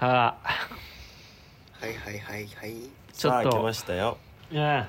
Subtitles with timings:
[0.00, 0.48] さあ。
[1.78, 2.74] はいはいはいはい。
[3.12, 4.16] ちょっさあ来とましたよ。
[4.50, 4.86] うん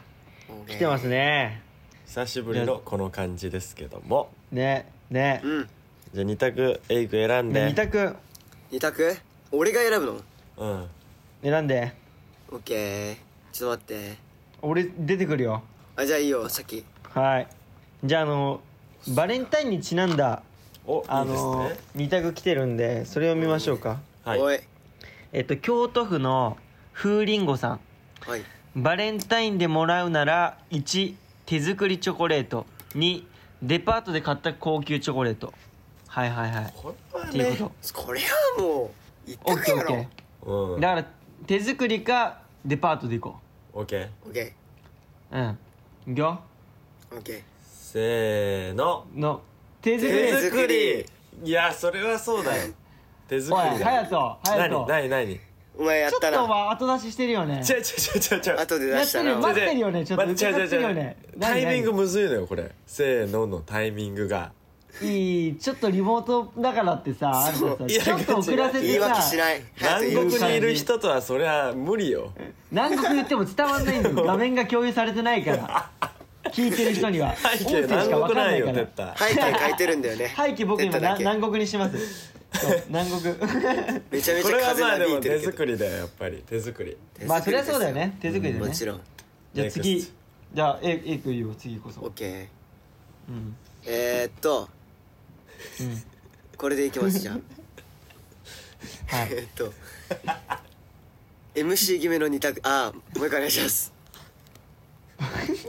[0.68, 1.62] 来てますね。
[2.06, 4.30] 久しぶりのこの感じですけども。
[4.54, 4.90] ね。
[5.10, 5.42] ね。
[5.44, 5.70] うん。
[6.14, 8.16] じゃあ2択エイク選んねで二択。
[8.72, 9.18] 二択？
[9.52, 10.22] 俺が選ぶの？
[10.60, 10.88] うん。
[11.44, 11.92] 選んで。
[12.50, 13.16] オッケー。
[13.52, 14.18] ちょっと待って。
[14.62, 15.62] 俺出てくるよ。
[15.98, 17.48] あじゃあいいよ先はい。
[18.06, 18.62] じゃああの
[19.14, 20.42] バレンタインにちなんだ
[20.88, 24.00] おあいいですのね二択来てるんでそれを見ましょうか。
[24.24, 24.40] はい。
[24.40, 24.62] おい
[25.34, 26.58] えっと京都府の
[26.94, 27.80] 風りんごさん。
[28.28, 28.42] はい。
[28.76, 31.16] バレンタインでもらうなら1
[31.46, 32.66] 手作りチョコレート。
[32.96, 33.24] 2
[33.62, 35.54] デパートで買った高級チョコレート。
[36.08, 36.74] はいはいはい。
[36.76, 38.92] これはっていうねここれはも
[39.28, 40.08] う一とオッ択ケーオッケ
[40.46, 40.76] うん。
[40.76, 41.06] ーだから
[41.48, 43.40] 手作りかデパートで行こ
[43.74, 44.10] オッケー。
[44.28, 44.54] オッケ
[45.32, 45.58] ううん。
[46.12, 47.42] いくよーオッケー。
[47.64, 49.06] せーの。
[49.16, 49.42] の
[49.82, 50.18] 手作り。
[50.18, 51.06] 手作り。
[51.44, 52.74] いやそれはそうだよ
[53.32, 53.86] 手作りだ。
[53.86, 54.86] 隼人隼何人。
[54.88, 55.40] 何何
[55.78, 57.54] お前やちょっとおったな前後出ししてるよね。
[57.56, 60.06] 違う違う違う違う違う後でやっるよ出してたな待ってるよね。
[60.06, 61.18] ちょっと待って。
[61.40, 62.72] タイミング何むずいのよこれ。
[62.86, 64.52] せーののタイミングが。
[65.02, 69.62] 何いいちょっとリモートだからってさあさいやちょっと遅らせ言いて訳しさない。
[69.80, 72.34] 南国早く言うにいる人とはそりゃ無理よ。
[72.70, 74.16] 南国言っても伝わんないんだよ。
[74.28, 75.90] 画面が共有されてないから。
[76.52, 77.34] 聞いてる人には。
[77.38, 78.74] 背景しか分かんないいから。
[78.74, 79.14] 絶対。
[79.16, 80.28] 背景書いてるんだよね。
[80.36, 82.31] 背景僕今南国にします
[82.90, 83.36] 南国。
[84.12, 85.52] めちゃめこれはちゃ風まあでも手なびいてるけど。
[85.52, 86.44] 作りだよやっぱり。
[86.46, 86.98] 手作り。
[87.26, 88.18] まあそりゃそうだよね。
[88.20, 88.68] 手作りでね。
[88.68, 89.02] もちろん。
[89.54, 89.98] じゃあ次。
[89.98, 90.12] NEXT
[90.54, 92.48] じゃあ A, A 君いいよ次こそオッケー
[93.30, 93.56] うん。
[93.86, 94.68] えーっと。
[95.80, 96.04] うん。
[96.58, 97.36] これでいきますじゃあ。
[99.16, 99.30] はい。
[99.32, 99.74] えーっと。
[101.56, 102.60] MC 決めの二択。
[102.64, 103.94] あーもう一回お願いします。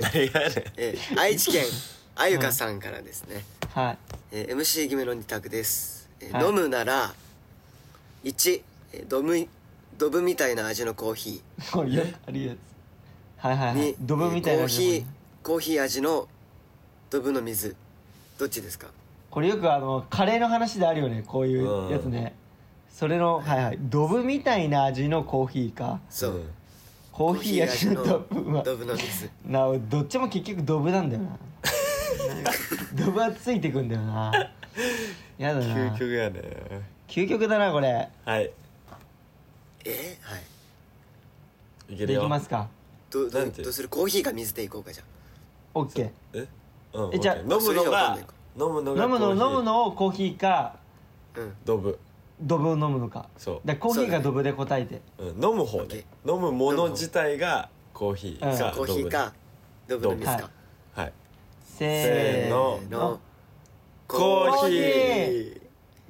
[0.00, 0.64] 何がやねん。
[0.76, 1.64] えー愛知県
[2.14, 3.44] あゆかさんからですね、
[3.74, 3.98] はい。
[4.32, 6.46] えー MC 決めの二択です、えーはい。
[6.46, 7.14] 飲むなら
[8.24, 9.48] 1、えードブ
[9.98, 11.42] ドブみたいな味のコーヒ
[11.72, 12.58] これよくあるやつ
[13.44, 13.94] はいはいーに、はい。
[14.00, 15.04] ドブみたいなえーコーヒー
[15.42, 16.28] コーヒー味の
[17.10, 17.74] ドブの水。
[18.38, 18.88] どっちですか？
[19.30, 22.34] これよくあのカレーの話であるよねこういうやつね。
[22.92, 23.78] それのはいはい。
[23.80, 26.00] ドブみたいな味のコーヒーか。
[26.10, 26.44] そう、ん
[27.12, 29.28] コーヒー味のドブうわドブの水。
[29.46, 31.38] などっちも結局ドブなんだよな。
[33.04, 34.32] ドブはついてくんだよな
[35.42, 35.66] やだな。
[35.66, 36.42] 究極やね。
[37.08, 38.08] 究極だなこれ。
[38.24, 38.50] はい。
[39.84, 40.18] え？
[40.20, 40.42] ー、はい。
[41.88, 42.20] でいけるよ。
[42.20, 42.68] どきますか？
[43.10, 43.62] どどなんて？
[43.62, 43.88] どうする？
[43.88, 45.02] コーヒーか水でいこうかじゃ
[45.74, 46.46] オッケえ？
[46.94, 48.18] うんえじゃあ OK 飲むのが
[48.54, 49.48] 飲むのがー飲むのコーヒー。
[49.48, 50.76] 飲むのをコーヒーか
[51.36, 51.52] あうん。
[51.64, 51.98] ドブ。
[52.40, 53.26] ドブを飲むのか。
[53.36, 53.60] そう。
[53.64, 54.18] だからコーヒーそうだね。
[54.18, 55.00] がドブで答えて。
[55.18, 56.04] うん飲む方ね。
[56.26, 58.58] 飲むもの自体がコーヒーうん。
[58.58, 59.32] かコーヒーか
[59.88, 60.08] ドブ。
[60.08, 60.50] の水か、
[60.94, 61.12] ドはい。
[61.64, 62.78] せーせーの。
[62.80, 63.20] せーの
[64.18, 65.62] コーヒー。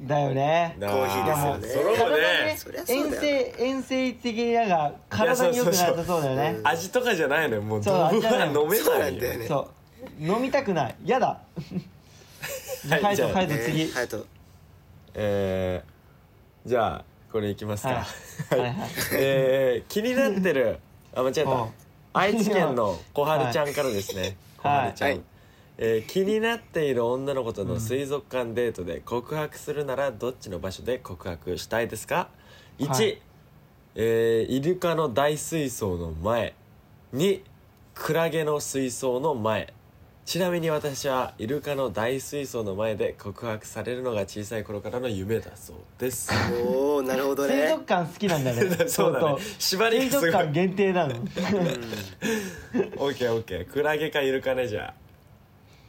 [0.02, 0.76] だよね。
[0.80, 1.68] なコーヒーですよね。
[1.68, 6.60] そろう体ねねそりゃそうだよ遠征遠征的になんか体に良くなさそうだよね。
[6.64, 7.82] 味とかじゃないのよもう。
[7.82, 9.46] そうドブ味じゃないは飲めそうなないよんだよね。
[9.46, 9.70] そ
[10.20, 10.26] う。
[10.26, 10.96] 飲みたくない。
[11.04, 11.40] やだ。
[12.84, 13.28] じゃあはいじゃあ。
[13.30, 13.82] 次。
[13.82, 14.26] えー、隼人
[15.14, 17.90] えーじゃあこれいきますか。
[17.90, 18.58] はい。
[18.58, 18.70] はい。
[18.70, 18.74] はい
[19.12, 20.78] えー気になってる。
[21.14, 21.66] あ間違えた。
[22.14, 24.36] 愛知県の小春ちゃんからですね。
[24.60, 24.78] 小はい。
[24.80, 25.20] 春ちゃん、はい
[25.78, 32.28] えー気になっている女の子との水族館デートで告白するならどっちの場所で告白したいですか
[32.78, 33.22] ？1、はい。
[33.94, 36.54] えーイルカの大水槽の前
[37.14, 37.42] 2
[37.94, 39.72] クラゲの水槽の前。
[40.24, 46.30] ちなみに私はイルカの大水槽の前で告白されるのが小さい頃からの夢だそうです。
[46.64, 48.62] おおなるほど水ね族館好きなんだね。
[48.86, 49.20] そうだね。
[49.20, 49.40] 相当。
[49.58, 50.30] 縛りがすごい。
[50.30, 51.14] 水族館限定なの。
[52.98, 53.66] オッケーオッケー。
[53.70, 54.94] クラゲかイルカねじゃ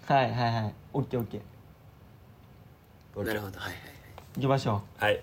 [0.05, 0.73] はいはいはい。
[0.93, 3.21] オッケーオッケー。
[3.21, 3.79] あなるほどはいはい
[4.35, 5.15] 行きましょはい、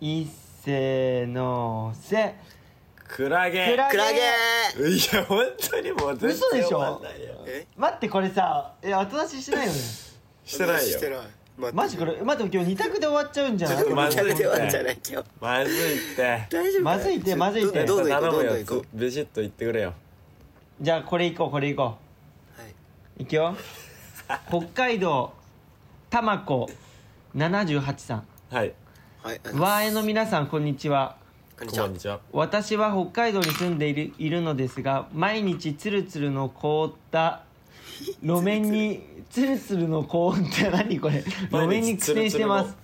[0.00, 0.26] ういっ
[0.64, 2.34] せーのせ。
[3.08, 3.66] クラゲ。
[3.72, 4.18] クラクラゲ。
[4.18, 4.20] い
[5.12, 6.78] や本当にもう全然嘘でしょ？
[6.78, 7.34] 終わんないよ。
[7.46, 7.66] え？
[7.76, 9.78] 待ってこれさえ 後出ししてないよね
[10.44, 10.78] してないよ。
[10.80, 11.18] してない。
[11.18, 14.44] 待ってマジこれ待って今日二択で終わっちゃうんじゃないちょっとまずいって。
[14.44, 14.98] 待ってはんじゃない？
[15.10, 15.28] 今日。
[15.40, 16.22] まずいって。
[16.50, 17.84] 大丈夫かまずいってまずいって。
[17.84, 18.98] どどんどん行こうどんどん行こう。
[18.98, 19.92] ビシッと言ってくれよ。
[20.80, 21.96] じゃあこれいこうこれいこは
[23.18, 23.56] いいくよ。
[24.48, 25.32] 北海道
[26.10, 26.68] たまこ
[27.34, 28.24] 78さん。
[28.50, 28.72] はい。
[29.22, 31.16] はいあわーえの皆さんこんにちは。
[31.58, 31.84] こんにちは。
[31.86, 32.20] こんにちは。
[32.32, 37.42] 私は北海道に住んでいるいるのですが毎日ツルツルの凍った
[38.22, 41.22] 路面にツルツルの凍った何これ？
[41.50, 42.76] 路面に苦戦してます。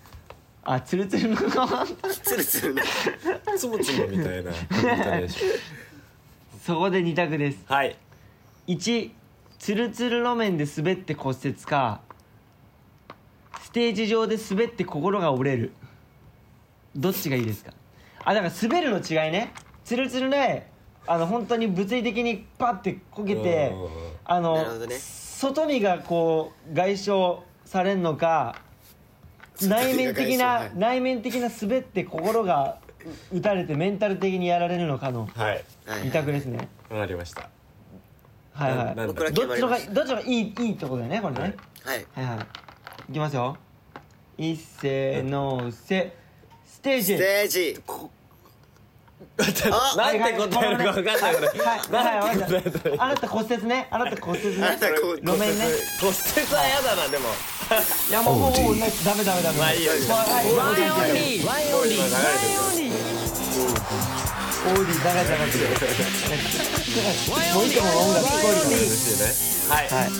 [0.65, 2.83] あツルツルのツルツルの。
[3.57, 4.53] つむつむみたいな
[6.63, 7.59] そこで2択です。
[7.69, 7.97] ょはい。
[8.69, 9.11] 1
[9.59, 12.01] ツルツル路面で滑って骨折か
[13.63, 15.73] ステージ上で滑って心が折れる。
[16.97, 17.73] どっちがいいですか？
[18.25, 19.53] あだから滑るの違いね。
[19.85, 20.67] ツルツルで
[21.07, 23.89] あの本当に物理的にパッてこけてうん
[24.25, 24.97] あのね。
[24.99, 27.11] 外見がこう外傷
[27.65, 28.61] されるのか
[29.63, 32.79] 内面的な内面的な滑って心が
[33.33, 36.05] 打たれてメンタル的にやられるのかのはいはい。
[36.05, 36.69] 二択ですね。
[36.91, 37.51] わかりました
[38.59, 38.97] はいはい。
[38.97, 41.41] どっちのがどっちのがいいいいとこだよねこれね、
[41.85, 42.07] はい。
[42.17, 42.27] はい。
[42.27, 42.47] はいはい。
[43.11, 43.57] いきますよ。
[44.37, 46.17] いっせーのせ
[46.67, 47.15] ステージ。
[47.15, 47.81] ステージ。
[49.39, 51.49] あなんて答えるか分かんないこれ。
[51.49, 53.87] はいはいあなた骨折ね。
[53.91, 54.67] あなた骨折ね。
[54.67, 55.65] あなたこう路面ね。
[56.01, 57.29] 骨折は嫌だなでも。
[58.09, 59.59] いやもうもうダメダメダメ。
[59.59, 59.93] まあいいよ
[64.69, 65.59] オーディ長い長くて。
[67.55, 69.19] もう一個も音楽聞こえるから嬉しい。
[69.19, 69.25] ね
[69.75, 69.89] はい。
[69.89, 70.11] はい。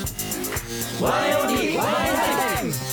[1.03, 2.89] ワイオンリーワイオンリー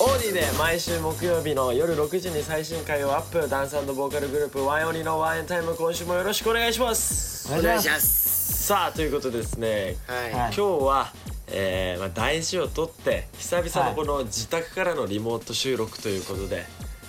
[0.00, 6.72] オーディで毎週木曜日の夜6時に最新回をアップダンスボーカルグループワイオニのワインタイム今週もよろしくお願い。
[6.72, 7.80] しますお願い。
[7.80, 9.08] しますさあとい。
[9.08, 10.30] うことでですね、はい。
[10.32, 11.12] 今日は、
[11.56, 16.64] えーまあ、大事を取って久々のこの自宅からのリモート収録ということで、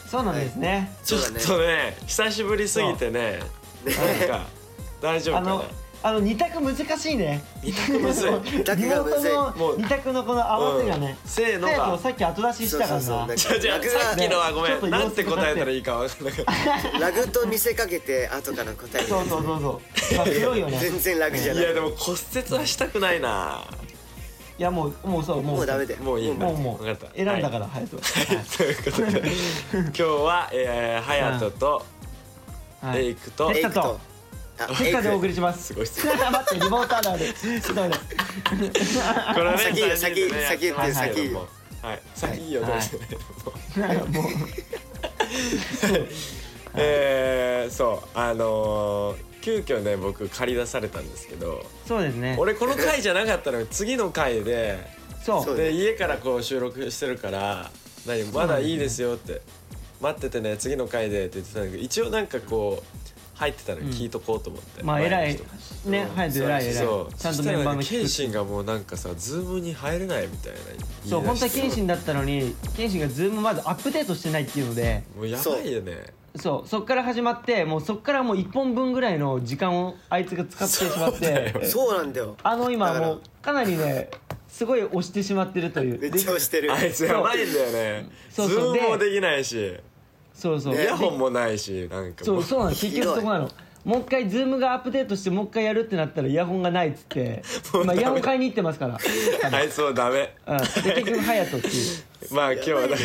[0.09, 0.92] そうなんですね。
[1.03, 3.39] ちょっとね久しぶりすぎてね
[3.86, 4.45] なんか
[5.01, 5.51] 大丈夫かな？
[5.51, 5.65] あの
[6.03, 7.44] あの二択難しいね。
[7.63, 8.31] 二択むずい。
[8.59, 9.31] 二択がむずい。
[9.31, 11.30] リモートの二択のこの合わせがねうん。
[11.30, 13.01] せーのさっき後出ししたからな。
[13.01, 13.18] そうそうそう。
[13.18, 14.92] なんかじゃじゃさっきのはごめん。
[14.92, 16.45] なんて答えたらいいか分かんなかっ
[16.94, 17.00] た。
[17.01, 19.07] ラグと見せかけて後から答える。
[19.07, 19.81] そうそうそうそ
[20.13, 20.15] う。
[20.18, 20.77] まあ強いよね。
[20.80, 21.63] 全然ラグじゃない。
[21.63, 23.63] いやでも骨折はしたくないな
[24.57, 25.56] いやもうもうそうもう。
[25.57, 26.46] もうダメだよもういいんだ。
[26.46, 26.84] もうもう。
[26.84, 28.46] 分かった選んだから隼人はい。
[28.46, 29.19] ということで
[29.84, 31.86] 今日は、えー、隼人と
[32.81, 33.06] はい。
[33.06, 33.68] エイクと、エイクと。
[33.68, 34.16] エイクと。
[34.57, 35.63] あセッカでお送りりします。
[35.63, 35.84] すごい。
[35.84, 41.48] っ す待ってリモーターだでちょっと待ってこれはね先言う先言ってやってますけども。
[41.81, 41.86] 先。
[41.86, 42.02] はい。
[42.16, 42.72] 先いいよはい。
[42.72, 43.02] どうしても
[44.22, 44.31] う。
[46.78, 48.18] えー、そう。
[48.18, 52.36] あのー、急遽ね僕借り出されたんですけどそうですね。
[52.39, 54.80] 俺この回じゃなかったのに次の回で
[55.24, 55.56] そう。
[55.56, 57.69] で家からこう収録してるから
[58.07, 59.42] 「何まだいいですよ」って
[60.01, 63.06] 「待っててね次の回で」って言ってたんだけど一応なんかこう
[63.36, 65.39] 入ってたのに聞いとこうと思って、まあ偉い。
[65.86, 66.74] ね隼人偉い偉い。
[66.74, 67.13] そう。
[67.13, 70.57] ちゃんとメンバーのそしたらなんか謙信がもうなんかさズームに入れないみたいな。
[71.07, 75.03] そう本当は謙謙信だったのに謙信がズームまだアップデートしてないっていうので。
[75.15, 82.36] もうやばいよねそうそっから始まってもうそっからもう1本分ぐらいの時間をあいつが使ってしまってそうなんだよ。
[82.44, 84.10] あの今もうかなりね
[84.48, 86.00] すごい押してしまってるという。
[86.00, 86.74] めっちゃ押してる。
[86.74, 88.10] あいつやばいんだよね。
[88.30, 88.50] そう。
[88.50, 89.76] そうズームもできないし。
[90.34, 90.76] そうそう。
[90.76, 92.72] イヤホンもないしなんかもそうそうなの。
[92.72, 93.50] 結局そこなの
[93.86, 98.98] もう一回ズームがアップデートしてもう一回やるってなったらイヤホンがないっつって今イヤホン買いに行ってますから、
[99.52, 100.36] あいつもダメ。
[100.48, 101.70] うん、で結局隼人ってい
[102.32, 103.00] う まあ今日はだから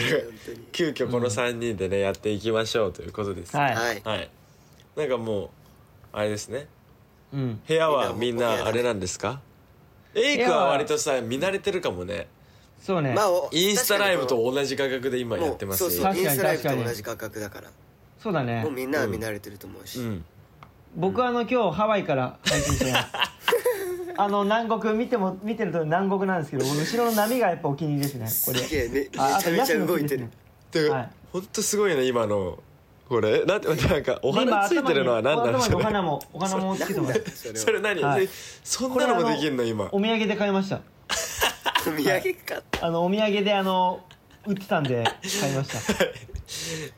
[0.72, 3.54] 急遽この3人でねやっていきましょうということです。
[3.54, 4.00] はい、はい。
[4.02, 4.30] はい。
[4.96, 5.48] なんかもう
[6.14, 6.66] あれですね。
[7.34, 7.60] うん。
[7.68, 9.40] 部屋はみんなあれなんですか？
[10.14, 12.26] エイクは割とさ見慣れてるかもね。
[12.80, 17.70] そうね、まあおインスタライブと同じ価格で今にやってますそうそう確かにインスタライブ確かにと同じ価格だから。
[18.18, 18.62] そうだね。
[18.62, 20.24] もうみんなは見慣れてると思うし、うん
[20.96, 23.06] 僕はあの今日ハワイから配信してます。
[24.16, 28.52] あの南国見ても見てると南国なんですけど後ろの波がやっぱお気に入りですね。
[28.52, 28.64] これ。
[28.66, 30.28] すげえめめちゃめちゃ動いてる。
[30.70, 31.10] てか、はい。
[31.32, 32.58] ほんとすごいね今の
[33.08, 33.44] これ。
[33.44, 37.36] なんてなんかお花ついてるのは何なんですか花もお花もつけてます。
[37.36, 38.26] それはそれ何、はい。
[38.26, 38.28] で
[38.64, 39.88] そんなのもできんの今。
[39.92, 40.80] お土産で買いました。
[41.86, 42.62] お土産か。
[42.82, 44.00] あのお土産であの
[44.50, 45.04] 売ってたんで
[45.40, 46.04] 買いました。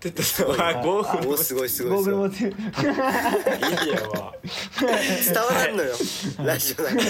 [0.01, 2.25] てってさあゴーグルおすごいすごいすごい。
[2.25, 5.95] ゴーグル持っていいやわ伝わらんのよ。
[6.43, 7.03] ラジオだから。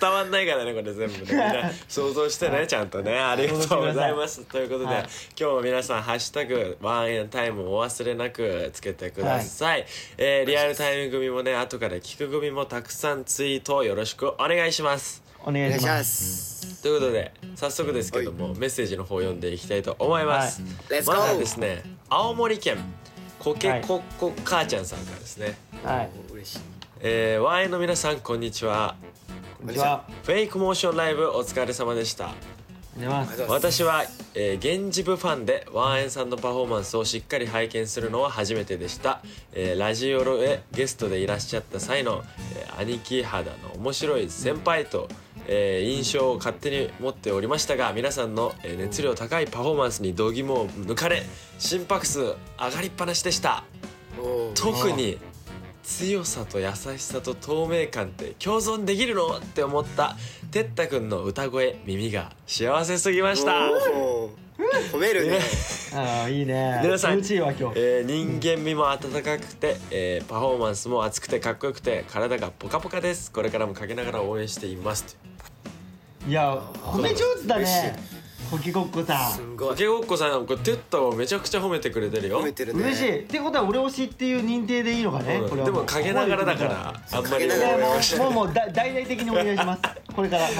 [0.00, 1.24] 伝わんないからねこれ全部ね。
[1.28, 3.18] みんな想像してねちゃんとね。
[3.18, 4.42] ありがとうございます。
[4.44, 5.08] ということで、はい。
[5.38, 9.86] 今日も皆さん「ハッシュタグワンエンタイム」お忘れなくつけてください、
[10.18, 15.22] えーリアルタイム組もね後から聞く組もたくさんツイートよろしくお願いします。
[15.44, 16.55] お願いしまお願いしますす
[16.86, 21.04] ということで早速ですけどもメッセージの方読んでいきたいと思います、はい。
[21.04, 22.76] まずはですね青森県
[23.40, 26.10] コケコッコ母ちゃんさんからですね、はい。
[26.30, 26.60] お嬉しい。
[27.00, 28.94] えー、ワンエンの皆さんこんにちは。
[29.58, 30.04] こんにちは。
[30.22, 32.30] フェイクモーションライブお疲れ様でした。
[33.48, 42.22] 私は、えー、源氏部ファンでワンエンさんのパフォーマンスをしっかり拝見するのは初めてでした、えーラジオロへゲストでいらっしゃった際の、
[42.54, 45.08] えー兄貴肌の面白い先輩と、
[45.48, 51.22] えー印象を勝手に持っておりましたが皆さんの、えー熱量高いパフォーマンスに度肝を抜かれ
[51.58, 53.64] 心拍数上がりっぱなしでした。
[54.54, 55.18] 特に
[55.82, 60.16] 強さと優しさと透明感って共存できるのって思った
[60.50, 63.70] てったくんの歌声耳が幸せすぎました。
[64.92, 65.38] 褒めるね。
[65.94, 66.80] ああいいね。
[66.82, 67.78] 皆さん気持ちいいわ今日。
[67.78, 73.30] えー人間味も温かくて、えーパフォーマンスも熱くてかっこよくて体がポカポカです。
[73.30, 75.16] これからもかけながら応援しています
[76.26, 77.96] いや褒め上手だね。
[78.50, 79.32] コキコッコさん。
[79.32, 79.76] すんごい。
[79.76, 82.40] けごっこさんこれテッタをめちゃくちゃ褒めてくれてるよ。
[82.40, 82.82] 褒めてるね。
[82.84, 83.20] 嬉しい。
[83.20, 87.48] ってことは俺推しっていう認定でいいのかね、うんこれはでもかけながらだからあんまり。
[87.48, 87.58] もう
[88.18, 89.82] もうもうだ大々的にお願いします。
[90.14, 90.52] これからはい。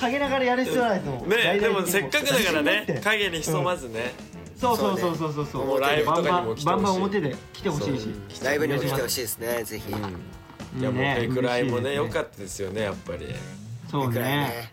[0.00, 3.00] かけながらやる必要ないですもんね大でもせっかくだからねって。
[3.00, 4.12] 影に潜まずね、
[4.56, 5.66] そうそうそうそうそうそう。
[5.66, 8.08] もうライブとかにバンバンも来てほしいバンバン表で来てほしいし。
[8.30, 8.44] そう。
[8.46, 9.92] ライブにも来てほしいですねぜひ。
[9.92, 9.98] うん。
[10.00, 13.28] いいやもうねペクライもね良かったですよねやっぱり。
[13.88, 14.72] そうね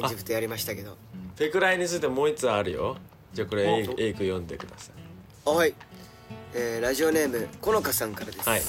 [0.00, 0.96] ね現実とやりましたけど。
[1.36, 2.96] ペクライについてもう一つあるよ。
[3.32, 4.94] じゃあこれおエイク読んでください。
[5.46, 5.74] あはい、
[6.54, 8.62] えーラジオネームこのかさんからです、はい。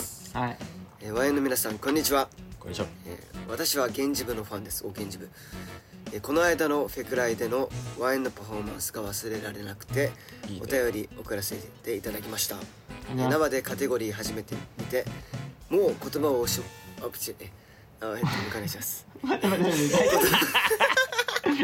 [0.48, 0.58] はい。
[1.02, 2.88] えー、ワインの皆さんこんにちは、こんにちは。
[3.06, 4.86] えー私は源氏部のファンです。
[4.86, 5.30] お源氏部、
[6.14, 10.12] えーこの間のフェクライでのワインのパフォーマンスが忘れられなくて
[10.48, 10.62] いいね。
[10.64, 12.56] お便り送らせていただきました、
[13.12, 13.26] えね。
[13.26, 15.06] ー生でカテゴリー始めてみて
[15.70, 16.64] もう言葉をしょ
[17.06, 17.50] あプチえ
[18.00, 19.90] あえっとお願いします待って待って待っ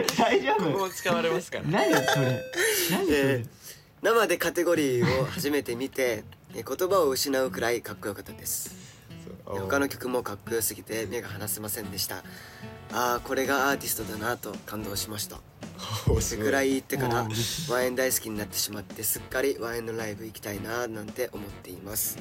[0.05, 0.15] て。
[0.17, 0.65] 大丈夫？
[0.65, 1.63] ここも使われますから。
[1.65, 2.43] 何それ？
[2.91, 3.59] 何それ、えー
[4.01, 6.23] 生でカテゴリーを初めて見て
[6.55, 8.73] えー言葉を失うくらいかっこよかったです。
[9.45, 12.23] 他の曲もかっこよすぎて目が離せませんでした。
[12.93, 15.37] ああこれがアーティストだなと感動しました。
[16.21, 17.27] それくらい言ってから
[17.69, 22.17] ワイン大好きになってしまってすっかりワインのライブ行きたいななんて思っています。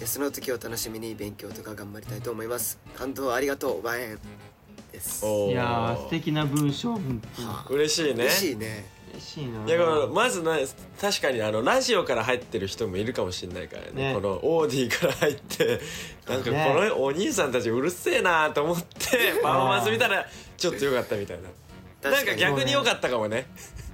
[0.00, 2.80] えその時を楽しみに勉強とか頑張りたいと思います。
[2.96, 4.18] 感動ありがとうワイン
[5.04, 5.26] です。
[5.26, 7.22] いやー素敵な文章本
[7.70, 8.24] 嬉しいね。
[8.24, 8.94] 嬉しいね。
[9.12, 10.56] 嬉しいないやこのまずな
[11.00, 14.08] 確かにあのラジオから入ってる人もいるかもしれないからね。
[14.08, 14.14] ね。
[14.14, 15.80] このオーディから入って
[16.28, 21.38] なんかこねのお兄さんたちうるせえなと思って パフォーマンス見たらちょっと良かったみたい
[22.02, 22.10] な。
[22.10, 23.46] なんか逆に良かったかもね。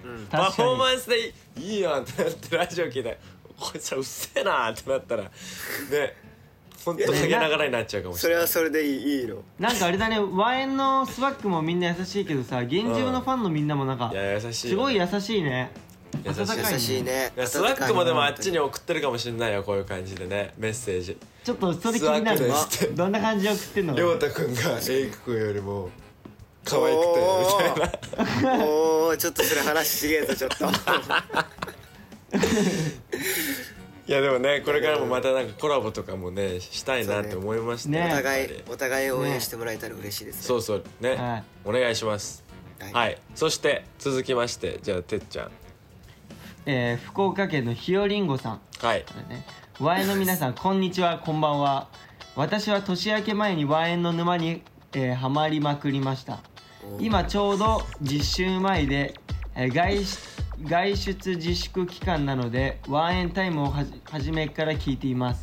[0.04, 0.26] うん。
[0.26, 3.18] パフォーマンスでいいやんってなってラジオ聞いて
[3.58, 5.30] こいつらうっせえなってなったらね
[6.84, 8.48] ほんとかけながらになっちゃうかもしれない。
[8.48, 9.36] それはそれでいいいいの。
[9.58, 15.70] なんかあれだねワインのスワッグもみんな優しいけどさ現地部のファンのみんなもなんかいや優しいよすごい優しいね。
[16.24, 16.40] 優しい。
[16.40, 16.46] 優
[16.78, 17.32] しいね。
[17.36, 20.52] いやスワックもでもあっちに温送ってるかもしれないよこういう感じでね。
[20.58, 21.16] メッセージ。
[21.44, 22.84] ちょっとそれ気になるスワッグです。
[22.84, 23.94] ってどんな感じで送ってんの？
[23.94, 25.90] 亮太くんがエイク君よりも
[26.64, 27.06] 可愛くて
[27.40, 27.88] みたいな。
[28.50, 30.56] かいおおちょっとそれ話しげえぞちょっと
[34.06, 38.06] いやでもねこれからもまたなんかコラボとかもねしたいなって思いましたね。
[38.06, 40.42] お互いお互い応援してもらえたら嬉しいですね。
[40.42, 40.84] そうそう。
[41.00, 41.44] ね、はい。
[41.64, 42.42] お願いします。
[42.80, 42.92] はい。
[42.92, 43.18] はい。
[43.34, 45.50] そして続きましてじゃあてっちゃん。
[46.66, 48.60] えー福岡県のひよりんごさん。
[48.80, 49.02] はい。
[49.04, 49.46] からね。
[49.78, 51.88] ワインの皆さんこんにちはこんばんは。
[52.36, 56.40] 私は年明け前にワインの沼に、えーハマりまくりました。
[56.98, 59.14] 今ちょうど実習前で、
[59.54, 65.42] えー外出外出自粛期間なのでワンエンタイムをはじ初めから聞いています。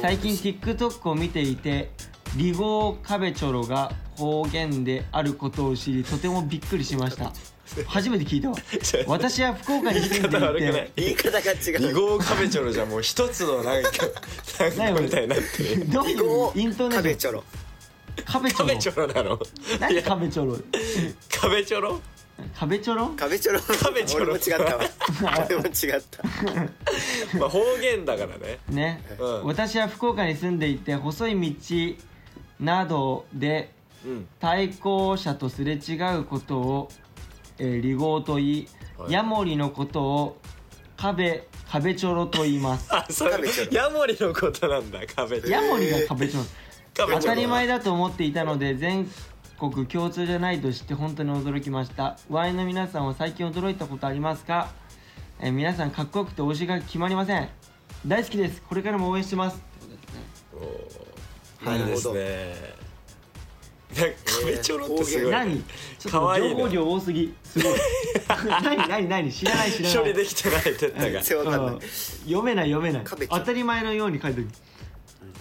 [0.00, 1.90] 最近 TikTok を見ていて
[2.36, 7.32] リゴーカベチョロが方言であることを知りとてもびっくりしました。
[7.86, 8.56] 初めて聞いたわ。
[9.06, 13.90] 私は福岡に住んで言いて言い方が違二う号カベチョロじゃもう一つのなんか
[14.76, 15.74] なんかみたいになって。
[15.76, 17.18] るどういうリゴイントネカベーション？
[17.18, 17.44] チョロ。
[18.24, 19.38] カベチカベョチョロなの？
[20.04, 20.58] カベチョロ？
[21.30, 22.00] カベチョロ？
[22.58, 23.08] カベチョロ？
[23.10, 23.60] カベチョロ？
[23.60, 24.24] カベチョロ。
[24.24, 24.84] 俺も違ったわ。
[25.46, 27.38] 俺も違った。
[27.38, 28.58] まあ方言だからね。
[28.68, 29.44] ね、うん。
[29.44, 31.96] 私は福岡に住んでいて細い道
[32.60, 33.72] などで
[34.04, 34.28] うん。
[34.40, 36.90] 対向車とすれ違うことを、
[37.58, 38.68] えー、離合と言い、
[38.98, 39.12] はい。
[39.12, 40.38] ヤモリのことを
[40.96, 42.94] 壁壁チョロと言います。
[42.94, 43.72] あそれカベチョロ。
[43.72, 45.50] ヤモリのことなんだカベチョロ。
[45.50, 46.46] ヤモリが壁チョロ。
[46.94, 47.20] カベチョロ。
[47.20, 49.08] 当たり前だと思っていたので全
[49.60, 52.16] 国共通じゃないと知って本当に驚きました。
[52.30, 54.70] ワインの皆さんは最近驚いたことありますか、
[55.38, 57.46] えー皆さんかっこよくて推しが決まりません。
[58.06, 58.62] 大好きです。
[58.62, 59.62] これからも応援してます。
[60.54, 61.78] おー。
[61.78, 62.80] いいですね。
[63.94, 65.30] なんかカベチョロってすごい。
[65.30, 65.62] 何？
[65.98, 67.34] ちょっかわいい情報量多すぎ。
[67.44, 67.72] すごい。
[68.48, 68.88] 何？
[68.88, 69.08] 何？
[69.08, 69.30] 何？
[69.30, 69.98] 知らない知らない。
[69.98, 71.22] 処理できてないてったが。
[71.22, 73.04] 読めない読めない。
[73.04, 74.48] 当たり前のように書いてる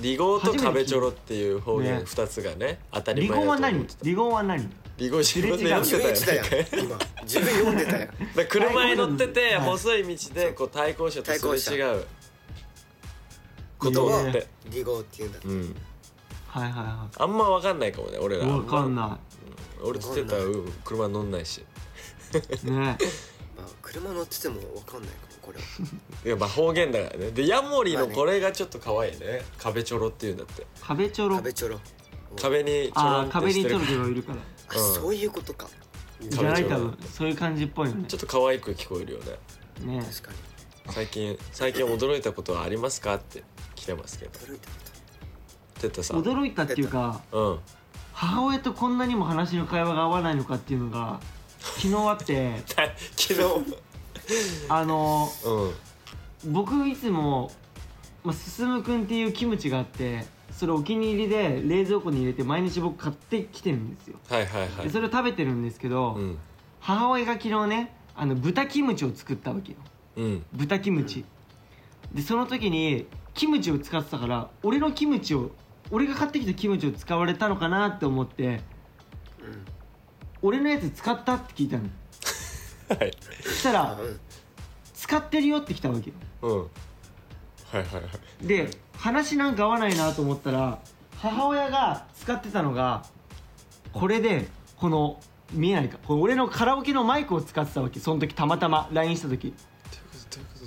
[0.02, 2.04] リゴーとカベチョロっていう方言ね。
[2.06, 4.06] 二つがね当たり離前だと思婚は何ってた。
[4.06, 4.70] 離婚は何？
[4.98, 5.84] リゴー自分でたやん。
[5.84, 6.68] でたよね。
[6.74, 7.00] 今。
[7.24, 8.08] 自分読んでたやん。
[8.08, 9.66] だから車に乗っててはい。
[9.66, 12.06] 細い道でこう対向車とすれ違う。
[13.78, 14.48] こといいねって。
[14.72, 15.40] リゴーっていうんだ。
[15.46, 15.76] うん。
[16.48, 18.46] はいはいはあんま分かんないかもね俺ら。
[18.46, 18.96] いわかんい。
[18.96, 19.20] な
[19.84, 21.64] 俺つってたらうん車乗んないし。
[22.64, 22.98] いね。
[23.58, 25.60] まあ車乗っててもわかんないかもこれ
[26.30, 27.32] いやまあ方言だからね。
[27.32, 29.44] でヤモリのこれがちょっと可愛いね。
[29.58, 30.66] 壁ちょろっていうんだって。
[30.82, 31.38] 壁ちょろ。
[31.38, 31.80] 壁ちょろ。
[32.40, 34.38] 壁にちょろんああ壁にちょろちょろいるから。
[34.70, 35.68] あうんそういうことか。
[36.22, 38.06] じゃない多分そういう感じっぽいよね。
[38.08, 39.96] ちょっと可愛く聞こえるよね。
[39.98, 40.04] ね。
[40.04, 40.38] 確かに。
[40.94, 43.44] 最近最近驚いたことはありますかって
[43.76, 44.32] 来てますけど。
[44.32, 44.74] 驚いたこ
[45.82, 47.60] てったさん驚いたっていうかうん。
[48.14, 51.20] 母親とこんなにも話の会話が合わないのかっていうのが
[51.60, 52.62] 昨日あって。
[53.16, 53.89] 昨日
[54.70, 55.30] あの
[56.44, 56.54] うん。
[56.54, 57.52] 僕いつも、
[58.24, 64.18] まあ、進くんっていうキムチがあってそれお気に入りで冷蔵庫に入れて毎日僕買ってきてるんですよ。
[64.30, 66.38] はいはいはでいそれを食べてるんですけど、うん。
[66.80, 69.78] 母親が昨日ねあの豚キムチを作ったわけよ。
[70.18, 70.46] うん。
[70.54, 71.24] 豚キムチ、
[72.14, 75.52] でその時にキムチを使ってたから俺のキムチを
[75.92, 78.62] 俺が買ってきたキムチを使われたのかなって思って
[79.40, 79.66] とうん。
[80.42, 81.84] 俺のやつ使ったって聞いたの
[82.90, 83.12] はい。
[83.44, 83.98] そしたら
[84.94, 86.16] 使ってるよって来たわけよ。
[86.42, 86.58] うん。
[86.60, 88.00] はいはいは
[88.44, 88.48] い。
[88.48, 90.80] で話なんか合わないなと思ったら
[91.18, 93.06] 母親が使ってたのが
[93.94, 95.20] これでこの
[95.52, 99.54] 見えないかこれ俺のカラオケのマイクを使ってたわけその時たまたま LINE した時。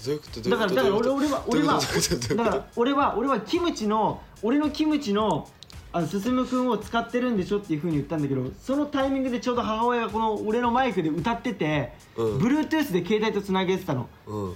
[0.04, 5.48] どういうことどうだからだから俺俺は俺はだから俺は俺はキムチの俺のキムチの
[5.94, 12.38] あの進くんを使ってるんでしょっていうふうに言ったんだけどそのタイミングでちょうど母親がこの俺のマイクで歌ってて、うん。
[12.38, 14.08] Bluetooth で携帯とつなげてたの。
[14.26, 14.54] うん。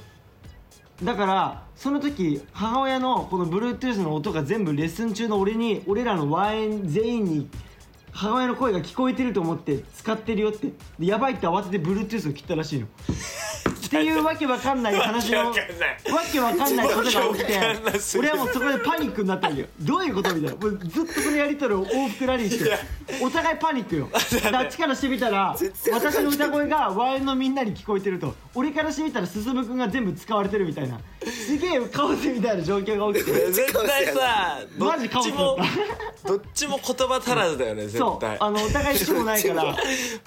[1.05, 7.51] だからその時母親のこの Bluetooth の音が全部レッスン中の俺に俺らのワイン全員に
[8.13, 10.73] 母親の声が聞こえてると思って使ってるよって。
[10.99, 12.87] でやばいって慌てて Bluetooth を切ったらしいの
[13.87, 15.55] っていうわけわかんない話の わわ
[16.31, 17.61] けわかんないことが起きて
[18.19, 19.69] 俺はもうそこでパニックになったんだよ。
[19.81, 22.79] どういうことみたいなもうずっとそのやり取りを往復ラリーして
[23.23, 24.09] お互いパニックよ。
[24.51, 25.57] であっちからしてみたら
[25.93, 30.99] 私の歌声がワインのみんなに聞こえてると俺からしてみたら進くんが全部使われてるみたいな。
[31.25, 33.53] すげえカオスみたいな状況が起きて。
[33.53, 35.67] 絶対さどっマジカオスちもだっ
[36.27, 38.21] どっちも言葉足らずだよね絶そう。
[38.21, 39.65] 対あのお互い一緒もないから。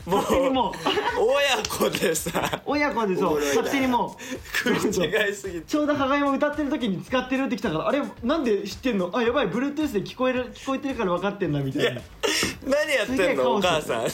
[0.05, 0.73] もう。
[1.19, 2.61] 親子でさ。
[2.65, 4.23] 親子でそう勝手にもう。
[4.57, 4.77] 食い違
[5.29, 5.65] いすぎて。
[5.65, 9.09] ちょうど母親も歌ってる時に使ってるってきたからあれなんで知ってんの？
[9.13, 12.01] あやばい Bluetooth で聞こえる聞こえてるから分かってんだみたいな。
[12.65, 13.55] 何やってんの？
[13.55, 14.03] お母さん。
[14.03, 14.07] なん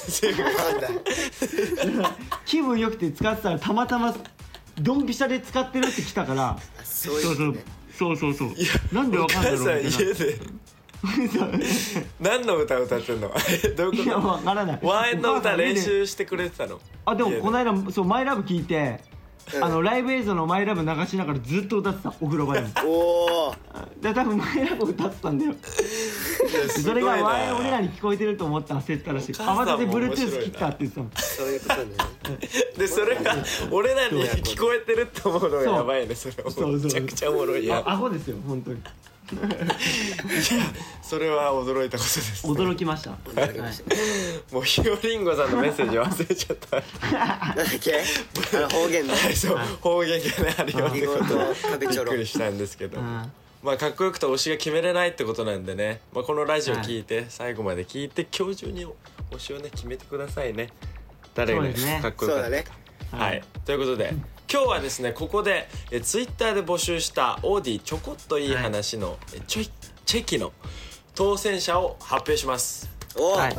[2.01, 2.11] だ
[2.45, 4.15] 気分良くて使ってたらたまたま
[4.81, 6.49] ドンピシャで使ってるってきたから。
[6.49, 8.33] あそういそうそうそうそう。
[8.33, 8.49] そう
[8.95, 9.89] なんでわかんだろうみたいな。
[9.89, 10.65] お母さん家で。
[12.19, 13.31] 何の歌歌ってんの？
[13.77, 14.79] どういういやこわからない。
[14.79, 16.79] とワインの歌練習してくれてたの？
[17.05, 18.81] あでも家この間そうマイラブ聞いてう
[19.14, 19.14] ん
[19.61, 23.55] あのライブ映像のマイラブ流しながらずっと歌ってたお風呂場 でもおお
[24.01, 25.53] で多分マイラブ歌ってたんだよ。
[26.83, 29.31] それがワイン俺らに聞こえてると思ったら焦ったらしい。
[29.33, 30.13] 慌てて面白いな。
[30.15, 32.39] Bluetooth 切ったって言ってたもんそういうことね。
[32.77, 33.35] でそれが
[33.71, 36.33] 俺らに聞こえてるって思うのがやばいねそれ。
[36.33, 36.73] そうそう。
[36.73, 38.81] めちゃくちゃおもろいやあアホですよ本当に
[41.01, 42.45] それは驚いたことです。
[42.47, 43.11] 驚きました。
[43.11, 46.81] 驚きましたもうひよりんごさんのメッセージ忘れちゃった。
[47.11, 48.01] なんだっけ？
[48.57, 52.11] あの方言のはいそう方言がねあるよって見ことびちょろ。
[52.13, 52.99] っくりしたんですけど。
[52.99, 53.31] うん。
[53.63, 58.85] まあかっこよくて推しが決めれないってことなんでね、まあ、このラジオ聞いて、最後まで聞いて今日中に
[59.31, 60.69] 推しをね決めてくださいね。
[61.33, 61.99] 誰がねそうですね。
[62.01, 62.65] かっこよかったそうだね。
[63.11, 64.13] はい、ということで
[64.51, 69.69] 今日はですねここでえツイッターで募集したオーディちょこっといい話の、えちょい
[70.05, 70.53] チェキの
[71.15, 72.89] 当選者を発表します。
[73.17, 73.37] おお。
[73.37, 73.55] はい。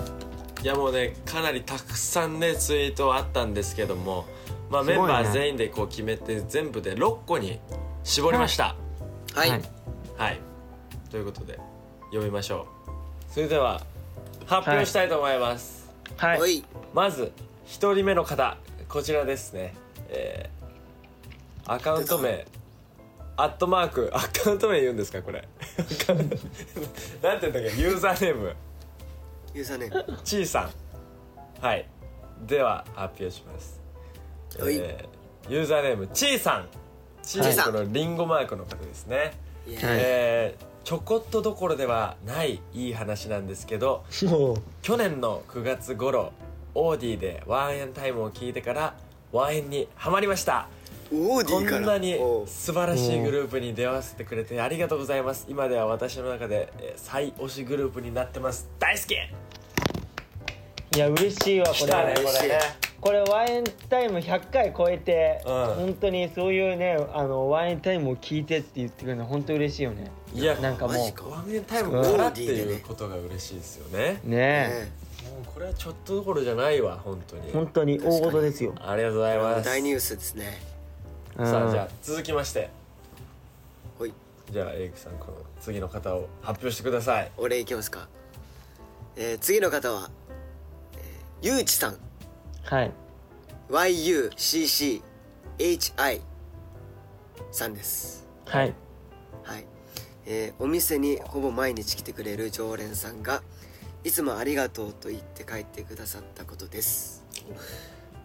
[0.63, 4.27] いやもうねかなりたくさんねツイートあったんですけども、
[4.71, 5.01] まあ、すごいね。
[5.01, 7.59] メンバー全員でこう決めて全部で6個に
[8.05, 8.77] 絞りました。
[9.35, 9.51] はい。
[9.51, 9.63] はい。
[10.17, 10.41] はい、
[11.11, 11.59] ということで
[12.07, 12.69] 読みましょ
[13.31, 13.33] う。
[13.33, 13.83] それでは
[14.47, 16.41] 発表したいと思います、はい。
[16.41, 16.65] おい。
[16.95, 17.33] まず
[17.67, 18.57] 1人目の方
[18.89, 19.75] こちらですね。
[20.09, 20.56] えー
[21.67, 22.47] アカウント名。
[23.37, 24.11] アットマーク。
[24.15, 25.47] アカウント名言うんですかこれ。
[27.23, 27.81] なんて言うんだっけ？
[27.81, 28.57] ユーザーネーム。
[29.55, 29.91] ゆうさんね
[30.25, 30.61] ちいさ
[31.61, 31.65] ん。
[31.65, 31.89] はい。
[32.47, 33.81] では発表します、
[34.59, 34.77] はい。
[34.77, 35.17] えー
[35.49, 36.69] ユーザーネームちいさん。
[37.23, 37.73] ちいさん。
[37.73, 39.33] このリンゴマークの方ですね、
[39.67, 44.05] えーちょこっとどころではないいい話なんですけど
[44.83, 46.33] 去年の9月頃
[46.77, 48.95] オーディでワンエンタイムを聞いてから
[49.33, 50.69] ワンエンにハマりました。
[50.69, 50.76] こ
[51.13, 51.81] オーディーから。
[51.81, 52.47] んなにおう。
[52.47, 55.47] 素晴らしいグループに出会わせてくれてありがとうございます。
[55.49, 58.69] 今では私の中でえー最推しグループになってます。
[58.79, 59.15] 大好き
[60.97, 62.59] いや嬉しいわこ来たねれこれね。
[63.01, 65.53] これワンエンタイム100回超えて、うん。
[65.75, 70.11] 本当にそういうねあのワンエンタイムを聞いてって言ってくれるの本当嬉しいよね。
[70.35, 71.25] いやなんかもマジか。
[71.25, 74.21] ワンエンタイムからっていうことが嬉しいですよね。
[74.25, 74.93] うねね
[75.31, 77.53] もうこれはちょっとどころじゃないわ本当に。
[77.53, 78.75] 本当に大事ですよ。
[78.81, 79.65] ありがとうございます。
[79.67, 80.59] 大ニュースですね。
[80.71, 80.76] うん
[81.37, 82.71] さあじゃあ続きまして。
[83.99, 84.13] ほい。
[84.51, 87.31] じゃあエイクさんこの次の方を発表してください。
[87.37, 88.09] 俺いきますか、
[89.17, 90.11] えー次の方は、
[90.97, 91.99] えー、ゆうちさん。
[92.65, 92.93] はい。
[93.69, 95.03] YUCCHI
[97.51, 98.27] さんです。
[98.47, 98.73] はい。
[99.43, 99.67] はい、
[100.27, 103.43] えーお店にほぼ毎日来てくれる常連さんが
[104.05, 107.25] いつもありがとうと言って帰ってくださったことです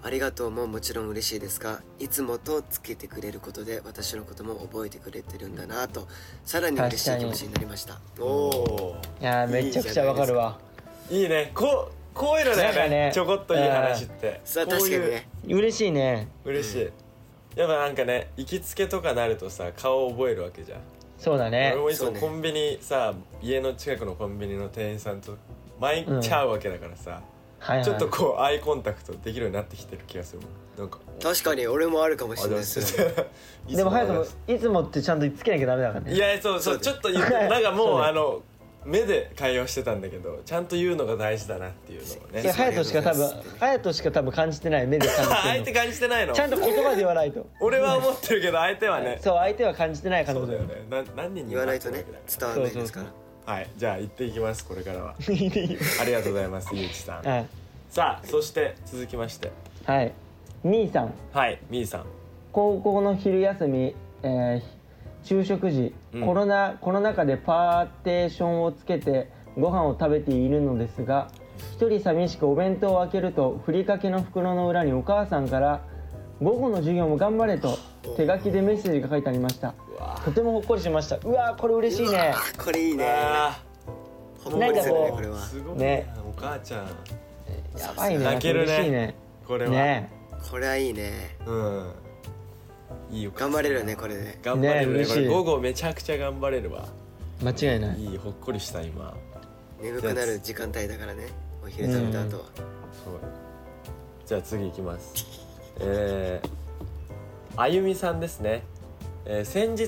[0.03, 6.07] ありがとうももちろん嬉しいですがいつもとつけてくれることで私のことも覚えてくれてるんだなと
[6.43, 7.99] さらに嬉しい気持ちになりました。
[8.19, 10.59] おおいやーめちゃくちゃわかるわ。
[11.09, 11.51] いいね。
[11.53, 14.41] こうこういうのだよねねちょこっといい話って。
[14.43, 15.29] さあこういう確かにね。
[15.55, 16.27] 嬉しいね。
[16.45, 16.89] 嬉しい、
[17.55, 20.79] やっぱなんかね行きつけとかなるとさ顔を覚えるわけじゃん。
[21.17, 21.71] そうだね。
[21.73, 22.19] 俺もいつそうね。
[22.19, 25.37] もコンビニさ、家の近くのコンビニの店員さんと
[25.79, 27.21] 毎日会うわけだからさ、
[27.61, 27.85] はいはい。
[27.85, 30.41] ちょっとこうアイコンタクトできるようになってきてる気がする
[30.77, 32.59] なんか確かに俺もあるかもしれない。
[32.59, 33.13] ですね
[33.75, 36.13] でも早く もいつもってちゃんとつけなきゃダメだからね。
[36.13, 38.41] いやそうそうちょっと言ってなんかもそうあの
[38.83, 42.41] 目で会話してたんだけどちゃんと言うのが大事だなっていうのをね。
[42.51, 46.33] 隼人しか多分隼人しか多分感じてない目で感じて 相手感じてないの？
[46.33, 47.45] ちゃんと言葉で言わないと。
[47.59, 49.19] 俺は思ってるけど相手はね。
[49.21, 50.57] そう相手は感じてない可能性。
[50.57, 50.85] そうだよね。
[50.89, 52.03] な何人に言わないとね。
[52.27, 53.05] 伝わらないですから。
[53.05, 53.15] そう
[53.51, 55.15] はいじゃあ行っていきますこれからは。
[55.19, 57.27] ありがとうございますゆうちさん。
[57.27, 57.45] はい。
[57.89, 59.51] さあそして続きまして。
[59.83, 60.13] はい。
[60.63, 61.13] みーさん。
[61.33, 62.05] はいみーさん。
[62.53, 64.61] 高校の昼休み、えー
[65.23, 66.25] 昼食時、うん。
[66.25, 71.27] コロナコロナ禍でパーテーションをつけてご飯を食べているのですが
[71.73, 75.81] 一人寂しくお弁当を開けるとふりかけの袋の裏にお母さんから
[76.41, 77.77] 「午後の授業も頑張れ」と
[78.15, 79.75] 手書きでメッセージが書いてありました
[80.25, 81.17] とてもほっこりしました。
[81.17, 83.05] うわーこれ嬉しいうねこれいいね。
[83.07, 83.61] あ
[84.43, 85.37] ほんかこうねこれは。
[85.37, 86.13] ーすごいねね。
[86.27, 86.87] お母ちゃん。
[87.77, 88.23] やばいね。
[88.23, 89.15] 泣けるね。
[89.47, 90.11] これは、ね。
[90.49, 91.37] これはいいね。
[91.45, 91.91] うん。
[93.11, 93.31] いいよ。
[93.35, 94.39] 頑張れるねこれで。
[94.41, 94.93] 頑張れるね。
[94.93, 95.15] ね嬉しい。
[95.15, 96.87] これ午後めちゃくちゃ頑張れるわ。
[97.43, 98.03] 間違いない。
[98.03, 99.15] いいほっこりした今。
[99.81, 101.27] 眠くなる時間帯だからね。
[101.63, 102.43] お昼食べた後は。
[103.03, 103.19] そう。
[104.25, 105.13] じゃあ次いきます。
[105.79, 106.49] えー、
[107.57, 108.63] あゆみさんですね、
[109.25, 109.87] えー先日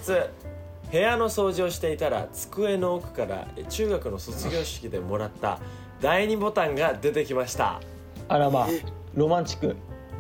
[0.92, 5.60] 部屋の掃除をしていたら机の奥からえー中学の卒業式でもらった
[6.02, 7.82] 第2ボタンが出てきました。
[8.28, 8.68] あらまあ
[9.14, 9.76] ロマンチック。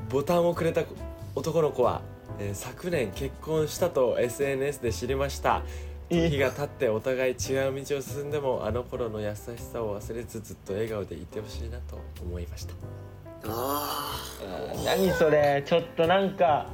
[0.10, 0.84] ボタンをくれた
[1.36, 2.02] 男の子は、
[2.39, 5.62] えー昨年結婚したと SNS で知りました。
[6.10, 12.73] え時が経ってお互い違う道を進んでもあの頃の優しさを忘れずずっと笑顔でいてほしいなと思いました。
[13.47, 14.19] あ
[14.86, 15.63] 何それ。
[15.65, 16.67] ちょっとなんか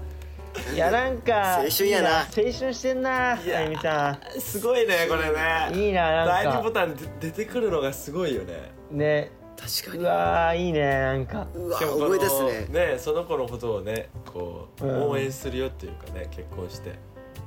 [0.73, 2.09] いやなんか青春やな。
[2.09, 5.77] いい青春してんなやあゆみさすごいねこれね。
[5.77, 6.61] んいいな第2なんか。
[6.61, 8.71] ボタンで出てくるのがすごいよね。
[8.91, 9.31] ね。
[9.57, 10.03] 確かに。
[10.03, 11.47] わーいいねなんか。
[11.53, 12.67] うわしかもこの思い出すね。
[12.69, 15.09] ねその子のことをねこう、うん。
[15.09, 16.93] 応援するよっていうかね結婚して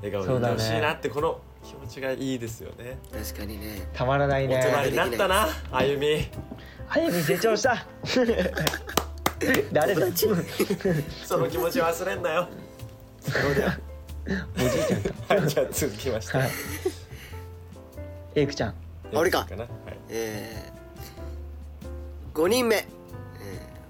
[0.02, 2.98] 笑顔でいてほしいなってこの気持ちがいいですよね。
[3.12, 3.88] 確かにね。
[3.92, 6.28] たまらない大人ねになったなあゆみ。
[6.88, 7.86] あゆみ成長した。
[9.72, 10.06] 誰だ？
[11.24, 12.48] その気持ち忘れんなよ
[13.30, 13.72] そうだよ
[14.56, 15.48] おじいちゃんかはい。
[15.48, 16.50] じゃあ続きましてはい
[18.34, 18.74] エイクちゃん
[19.14, 19.56] 俺かな。
[19.58, 19.68] はい。
[20.08, 22.86] えー、5人目、えー、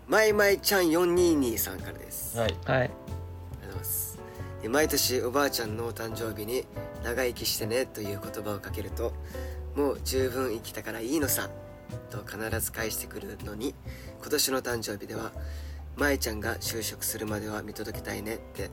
[0.08, 2.56] まいまいちゃん422さんからです、はい。
[2.64, 2.80] はい。
[2.80, 4.18] ありがとうございます。
[4.62, 6.64] で毎年おばあちゃんのお誕生日に
[7.02, 9.12] 「長生きしてね」という言葉をかけると
[9.74, 11.50] 「もう十分生きたからいいのさ」
[12.10, 13.74] と必ず返してくるのに
[14.20, 15.32] 今年の誕生日では
[15.96, 18.70] 「まいちゃんが就職するまでは見届けたいね」って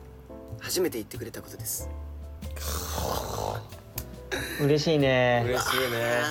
[0.60, 1.88] 初めて言ってくれたことです。
[4.60, 5.42] 嬉しいね。
[5.46, 6.22] 嬉しいね。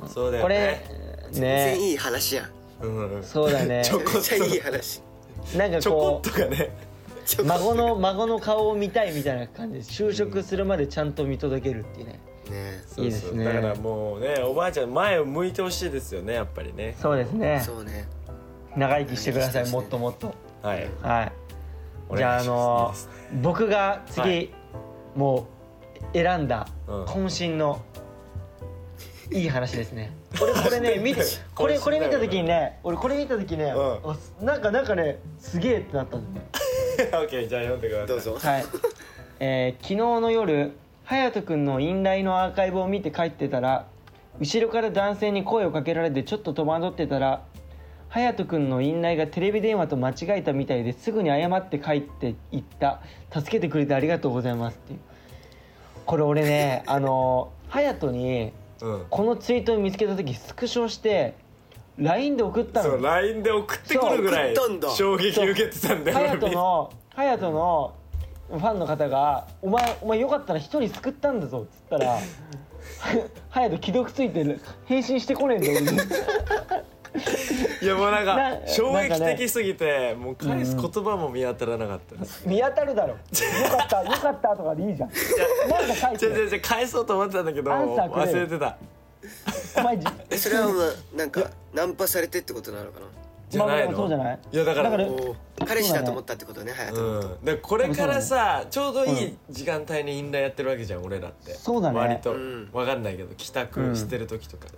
[0.00, 0.96] あそうだよこれねー
[1.30, 1.80] 全然ね。
[1.90, 2.48] いい話や
[2.82, 2.84] ん。
[2.84, 3.24] うん。
[3.24, 3.82] そうだね。
[3.84, 5.02] ちょこめっちゃいい話。
[5.56, 6.70] なんかちょここっとがね。
[7.40, 9.78] う孫の孫の顔を見たいみたいな感じ。
[9.78, 12.20] で就職するまでちゃんと見届けるっていうね。
[12.50, 12.84] ね。
[12.98, 13.44] いいですね。
[13.44, 16.96] だからもうねおばあちゃん前を向いてほしいですよねやっぱりね。
[17.00, 17.62] そうですね。
[17.64, 18.08] そうね。
[18.76, 20.34] 長生きしてくださいもっともっと。
[20.62, 20.88] はい。
[21.00, 21.32] はい。
[21.45, 21.45] お
[22.14, 23.08] じゃああのます。
[23.08, 23.40] いいですね。
[23.42, 24.50] 僕が次、はい。
[25.16, 25.46] も
[26.12, 27.04] う選んだうん。
[27.04, 27.82] 渾身の
[29.32, 30.12] いい話ですね。
[30.40, 31.22] 俺これね見て
[31.54, 33.72] これこれ見た時にね俺これ見た時ね、
[34.40, 36.46] なんかなんかねすげえってなったんだね。
[37.12, 38.06] オッケーじゃあ読んでください。
[38.06, 38.38] どうぞ。
[38.40, 38.64] はい、
[39.40, 40.72] えー昨日の夜
[41.06, 43.86] 隼人君のインライのアーカイブを見て帰ってたら
[44.40, 47.42] 後ろから男性に声をかけられてちょっと戸惑ってたら
[48.16, 53.02] 隼人君のインライがテレビ電話と間違えたみたいですぐに謝って帰っていった。
[53.30, 55.00] 助けてくれてありがとうございますっていう。
[56.06, 59.06] これ俺ね あの隼人にうん。
[59.10, 61.34] このツイートを見つけた時スクショして
[61.98, 62.90] LINE で送ったの。
[62.90, 64.54] そう LINE で送ってくるぐらい
[64.96, 67.92] 衝撃受けてたんだよ隼人の隼人の
[68.48, 72.16] ファンの方が「お前お前よかったら一人救ったんだぞ」っつったら
[73.52, 75.80] 隼人既読ついてる返信してこねえんだよ
[77.82, 83.10] いやもうなんかな衝撃的すぎてもう返す言葉も見当たらなかったです、見当たるだろ。
[83.10, 83.16] よ
[83.76, 85.10] かったよかったとかでいいじゃん。
[85.68, 88.76] なんか書いてじゃじゃじゃ返そうと思ってたんだけどアンサーくれよ忘れてた。
[89.80, 90.06] お前じ。
[90.30, 93.06] えそれはまあなんかナンパされてってことなのかな？
[93.48, 94.38] じゃないの、まあそうじゃない？
[94.52, 94.90] いやだから。
[94.90, 95.10] だから
[95.66, 96.72] 彼氏だと思ったってことね。
[96.72, 101.54] 隼人うん、でこれからさちょうどいい時間帯にインライやってるわけじゃん俺らって。
[101.54, 101.98] そうだね。
[101.98, 102.32] 割と。
[102.32, 102.68] うん。
[102.72, 104.74] わかんないけど帰宅してる時とか、で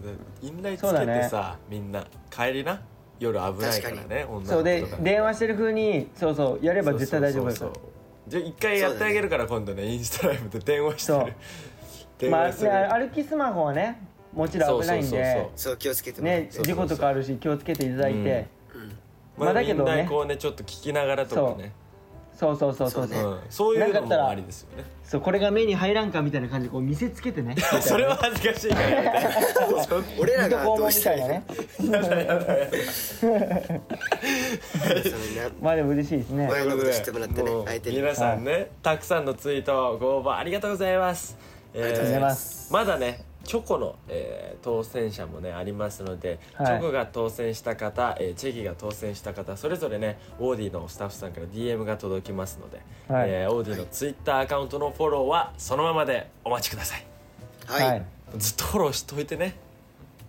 [0.47, 1.21] インライつけそうだね。
[1.23, 2.81] てさ、みんな帰りな。
[3.21, 4.47] 夜危ないからね女の子とか。
[4.53, 7.91] そうで電話してる風にそうそうやれば絶対大丈夫だよそうそうそう
[8.29, 11.27] じゃあ一回やってあげるから今度ねインスタライブで電話してそう。
[11.27, 11.33] る
[12.19, 14.01] 電まあ話する、ね歩きスマホはね
[14.33, 16.59] もちろん危ないんそうそうでそう気をつけてもらって。
[16.59, 18.19] ね事故とかあるし気をつけていただいて。
[18.19, 18.58] うん
[19.39, 19.91] まあ、まあだけどね。
[19.91, 21.73] みんなこうねちょっと聞きながらとかね。
[22.37, 22.57] そう。
[22.57, 23.17] そうそうそうそう。
[23.17, 23.35] ねう。
[23.35, 24.85] ん、そういうのもありですよね。
[25.09, 27.57] そうこれが目に入らんかみたいな感じでこう見せつけてね。
[27.81, 28.91] それは恥ずかしいから。
[28.91, 31.45] やめて俺らがどうしたいなね
[35.63, 36.47] まあでも嬉しいですね。
[36.47, 37.97] 前のこと知ってもらってね相手に。
[37.97, 41.39] 皆さんね、たくさんのツイートご応募ありがとうございます、
[41.73, 42.73] えーありがとうございます。
[42.73, 46.67] まだねチョコの、えー当選者もねありますので、はい。
[46.67, 53.31] チョコが当選した方、えーチェキが当選した方それぞれねオーディのスタッフさんから DM が届きますので、はい。
[53.31, 57.07] えーオーディのツイッターアカウントのフォローはそのままでお待ちください。
[57.67, 58.03] はい、はい。
[58.37, 59.57] ずっとフォローしといてね。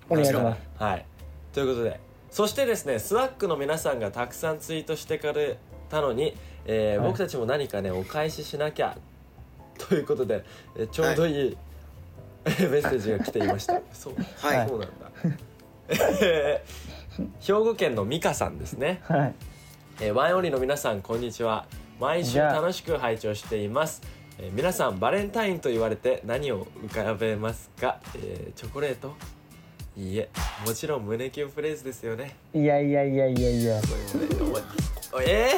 [0.10, 0.62] お願いします。
[0.82, 1.06] はい。
[1.54, 2.00] ということで
[2.32, 5.58] そしてですねスワックの皆さんがたくさんツイートしてくれ
[5.90, 7.08] たのに、えーはい。
[7.08, 8.96] 僕たちも何かねお返ししなきゃ。
[9.78, 10.46] ということで、
[10.78, 11.58] えーちょうどいい、
[12.46, 13.82] メッセージが来ていました。
[13.94, 14.68] そう,、はい。
[14.68, 15.12] そうなんだ。
[16.22, 16.64] え
[17.18, 19.34] ー兵庫県の美香さんですね、はい。
[20.02, 21.66] えーワインオンリーの皆さんこんにちは。
[22.00, 24.02] 毎週楽しく拝聴しています、
[24.38, 29.14] えー皆さんバレンタインと言われて何を浮かべますか、えーチョコレート？
[29.98, 30.30] いいえ。
[30.66, 32.38] もちろん胸キュンフレーズですよね。
[32.54, 33.82] いやいやいやいやいや。
[35.12, 35.52] おえ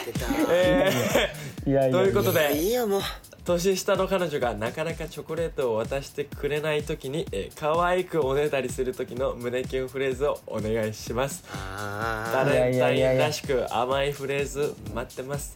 [0.48, 1.30] ー、え
[1.68, 3.02] いやいやー、ということでいいよもう
[3.44, 11.44] 年下の彼女がなかなかチョコレートを渡してくれない時に、えー、可愛くおねだりする時の胸キュンフレーズをお願いします。
[11.52, 15.56] バあレンタインらしく甘いフレーズ待ってます。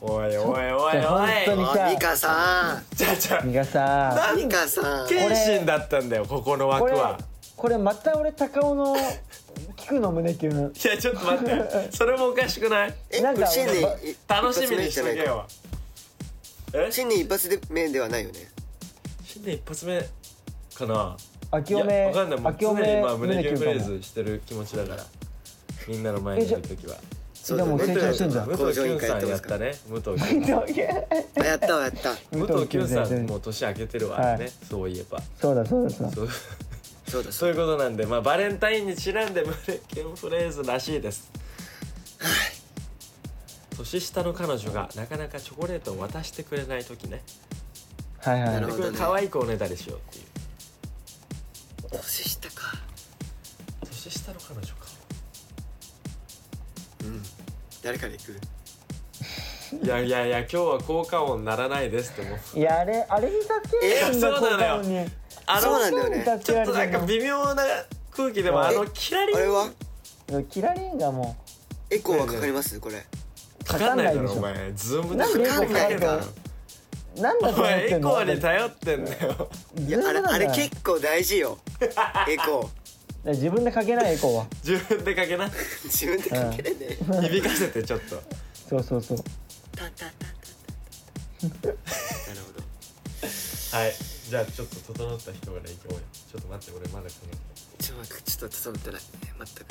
[0.00, 0.92] おいおいおいおい。
[0.92, 3.40] ちょ本当にああ美香さじゃあじゃ。
[3.40, 4.38] あミカさん。
[4.38, 5.08] ん美香さん。
[5.08, 7.18] 謙信だったんだよここの枠これは
[7.54, 8.96] これまた俺高尾の
[9.76, 10.72] 菊の胸キュン。
[10.72, 11.92] いやちょっと待って。
[11.94, 12.94] それもおかしくない？
[13.10, 13.42] えなんか
[14.26, 15.46] 楽しみにしとけよ
[16.74, 16.88] え？
[16.90, 18.48] 新年一発で目ではないよね。
[19.24, 20.00] 新年一発目
[20.74, 21.16] かな。
[21.52, 22.40] 明けおめいやわかんない。
[22.40, 25.04] もう常に今胸キュンフレーズしてる気持ちだから。
[25.88, 26.96] みんなの前にいる時は。
[27.34, 27.76] そうだね。
[27.76, 28.46] でも成長してんじゃん。
[28.46, 29.72] 武藤 kyun さんやったね。
[29.88, 30.58] 武藤 kyun さん。
[31.42, 32.14] あやったわやった。
[32.30, 34.38] 武藤 kyun さんもう年明けてるわはい。
[34.38, 35.20] ねそういえば。
[35.40, 36.12] そうだそうだそうだ。
[36.12, 36.28] そう。
[37.08, 37.32] そうだ。
[37.32, 39.56] そういうことなんでまあバレンタインにちなんで胸
[39.88, 41.30] キュンフレーズらしいです
[43.80, 47.22] 年下の彼女がなかなかチョコレートを渡してくれない時ね。
[48.18, 48.52] はいはい。
[48.52, 48.90] なるほどね。
[48.90, 50.24] でこれ可愛くおねだりしようっていう。
[51.98, 52.76] 年下か。
[53.86, 54.86] 年下の彼女か。
[57.04, 57.22] うん。
[57.82, 58.38] 誰から行く？
[59.82, 62.58] いやいやいや今日は効果音ならないですってもう。
[62.58, 64.76] いやあれあれに助けいやられてんそうなのよ。
[64.82, 65.10] こに。
[65.46, 66.24] あそうなんだよね。
[66.38, 67.62] 助けらちょっとなんか微妙な
[68.10, 69.70] 空気でもあのえキラリンあれは？
[70.50, 71.36] キラリンがも
[71.88, 72.78] エコーはかかります？
[72.78, 73.06] これ
[73.70, 74.34] かかんないだでしょ。
[74.34, 74.72] ろお前。
[74.74, 79.50] ズームなんでエコーかかんないかうなんだおと思っ前エコてんのーに頼ってんだよ。
[79.86, 81.58] いやあれあれ結構大事よ。
[82.28, 82.70] エコ
[83.26, 84.46] 自分でかけないエコーは。
[84.64, 85.46] 自分でかけな。
[85.46, 85.50] ー
[85.84, 88.22] 自分でかけれね響かせてちょっと。
[88.68, 89.18] そうそうそう。
[89.76, 90.30] タンタンタン
[91.40, 91.76] タンタンタンなる
[92.46, 93.76] ほど。
[93.76, 93.94] はい。
[94.28, 96.00] じゃあちょっと整った人から行こうよ。
[96.12, 97.32] ちょっと待って俺まだこの
[97.78, 99.00] ちょっと待ってちょっと整ってない。
[99.38, 99.66] 全く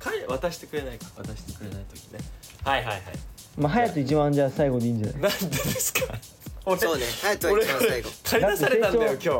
[0.00, 1.06] かい渡してくれないか。
[1.16, 2.18] 渡してくれない時ね。
[2.64, 3.02] はいはいはい。
[3.56, 5.20] まあ隼人一番じゃあ最後でいいんじゃない？
[5.22, 6.00] なんでですか？
[6.66, 8.10] 俺そうね隼人は俺一番最後。
[8.24, 9.30] 借り出されたんだよ今日。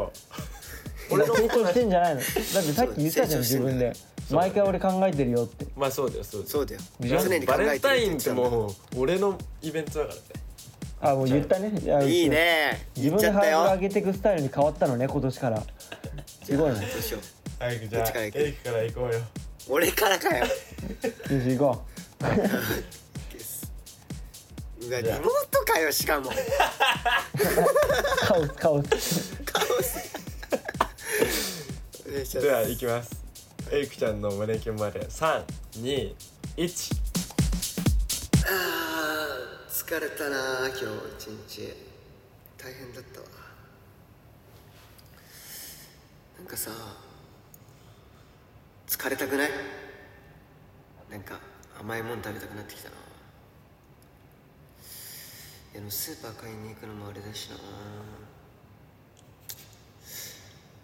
[1.12, 2.20] 俺成長してんじゃないの？
[2.20, 3.92] だってさっき言ったじゃん自分で。
[4.30, 5.66] 毎回俺考えてるよって。
[5.76, 6.50] まあそうだよそうだよ。
[6.50, 6.80] そうだよ
[7.20, 10.20] 常に考バレンえてるタインって言ってもう俺のイベントだからね。
[11.00, 11.72] あもう言ったね。
[11.82, 12.86] いやいいね。
[12.94, 13.80] 自分でハードル上よ。
[13.80, 15.62] げていくスタイルに変わったのね今年から。
[16.44, 16.80] すごいね。
[16.80, 17.22] どうしよう。
[17.58, 18.38] 早くじゃあどっちから行く？
[18.38, 19.20] エイクから行こうよ
[19.72, 20.44] 俺からかよ。
[20.44, 20.56] よし
[21.56, 21.84] 行こ
[22.20, 22.24] う。
[22.24, 22.30] わ
[25.00, 26.28] リモートかよしかも。
[28.38, 29.40] うカオスカオス。
[29.44, 29.62] カオ
[32.24, 32.40] ス。
[32.40, 33.24] では行きます。
[33.70, 35.06] エイクちゃんの胸キュンまで。
[35.06, 36.16] 321
[38.46, 38.48] あ
[39.70, 40.84] 疲れたな今日
[41.16, 41.28] 一
[41.62, 41.72] 日。
[42.58, 43.26] 大変だったわ。
[46.38, 46.72] なんかさ
[48.90, 49.50] 疲れたくない？
[51.10, 51.38] なんか
[51.80, 52.96] 甘いもん食べたくなってきたな。
[52.96, 52.98] い
[55.74, 57.56] やでもスーパー買いに行くのもあれだしな。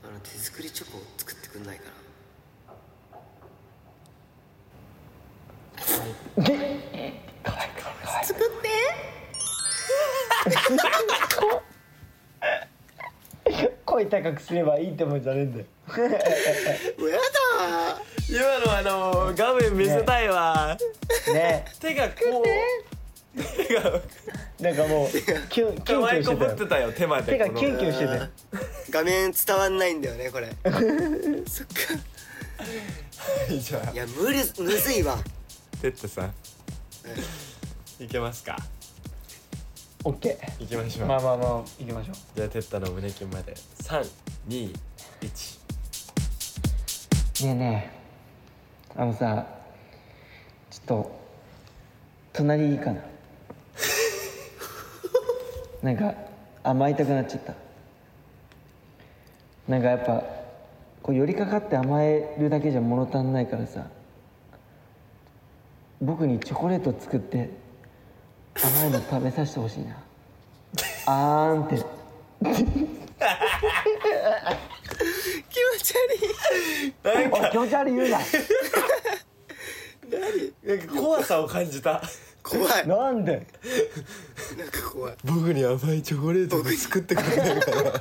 [0.09, 1.91] あの手作りチョコを作ってくんないかな。
[8.23, 8.69] 作って
[13.85, 15.95] 声高くすればいいってもんじゃねえんだよも
[17.07, 17.23] うやだ
[18.29, 20.77] 今のあの画面見せたいわ、
[21.33, 21.65] ね。
[21.81, 23.43] 手がこう。
[23.67, 24.01] 手が。
[24.61, 28.29] なんかもう キュンキュンキ可愛いュンしてたよこぶってたよ手まで手がキュンこキュンしてたよ
[28.91, 30.49] 画面伝わんないんだよねこれ。
[31.47, 31.75] そっか。
[33.51, 33.91] の じゃあ。
[33.91, 35.19] いや無理むずいわ。
[35.81, 36.35] てってさん。
[38.03, 38.57] いけますか？
[40.05, 41.49] オッケいきましょう、ーまあまあまあ
[41.81, 42.15] 行きましょう。
[42.37, 45.56] じゃあてったの胸キュンまで321
[47.45, 47.91] ねえね
[48.97, 49.47] えあのさ
[50.71, 51.21] ちょっと
[52.33, 53.01] 隣いいかな？
[55.83, 56.15] なんか
[56.63, 57.55] 甘えたくなっちゃった。
[59.69, 60.23] なんかやっぱ
[61.03, 63.87] こう寄りかかって甘えるだけじゃ物足んないからさ
[66.01, 67.51] 僕にチョコレート作って
[68.55, 69.97] 甘いの食べさせてほしいな。
[71.07, 72.86] あーんって
[76.13, 76.29] 気持
[77.03, 78.19] ち悪いお気持ち悪い言うな。
[80.65, 82.03] なんか怖さを感じた。
[82.43, 82.87] 怖い。
[82.87, 83.45] なんで？
[84.57, 85.17] なんか怖い。
[85.25, 87.93] 僕に甘いチョコレートを作ってくれないから。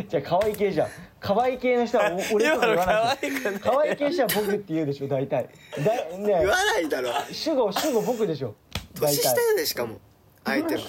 [0.08, 0.88] じゃあ可愛い系じゃん。
[1.18, 3.90] 可愛い系の人はお俺とか言わない今の可愛い？
[3.90, 5.48] 可愛い系の人は僕って言うでしょ大体。
[5.78, 7.10] だね言わないだろ。
[7.32, 8.54] 主語主語僕でしょ。
[9.00, 9.98] 大年下体よねしかも。
[10.44, 10.80] 相手は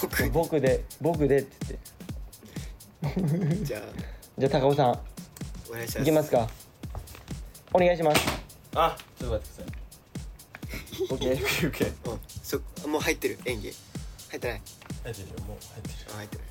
[0.00, 0.28] 僕。
[0.30, 2.01] 僕で僕でって言って
[3.64, 3.82] じゃあ。
[4.38, 4.90] じゃあ高尾さん
[5.70, 6.00] お願いします。
[6.00, 6.48] いきますか？
[7.72, 8.20] お願いします。
[8.74, 8.96] あ。
[9.18, 9.72] ちょっと待ってください。
[11.10, 11.32] オッケー。
[11.32, 12.20] オッケーオッケーうん。
[12.42, 13.38] そもう入ってる。
[13.44, 13.72] 演技。
[14.30, 14.62] 入ってない。
[15.04, 15.34] 入ってるよ。
[15.46, 15.94] もう入ってる。
[16.12, 16.42] あ入ってる。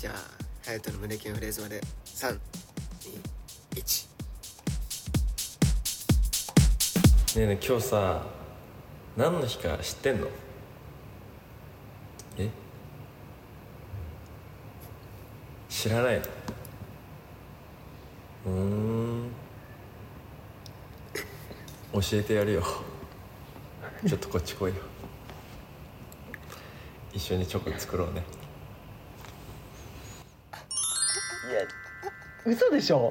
[0.00, 0.16] じゃあ
[0.64, 1.80] 隼人の胸キュンフレーズまで。
[2.04, 2.38] 321
[7.36, 8.22] ねえねえ今日さ
[9.16, 10.26] 何の日か知ってんの
[12.38, 12.48] え
[15.80, 16.22] 知らないの。
[18.44, 19.30] うーん。
[21.94, 22.62] 教えてやるよ。
[24.06, 24.82] ちょっとこっち来いよ。
[27.14, 28.22] 一緒にチョコ作ろうね。
[32.44, 33.10] 嘘でしょ。